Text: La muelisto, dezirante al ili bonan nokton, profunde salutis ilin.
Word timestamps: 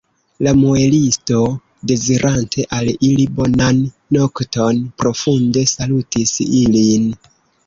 La 0.45 0.51
muelisto, 0.59 1.41
dezirante 1.91 2.65
al 2.77 2.89
ili 3.09 3.27
bonan 3.41 3.83
nokton, 4.17 4.81
profunde 5.03 5.65
salutis 5.75 6.35
ilin. 6.63 7.09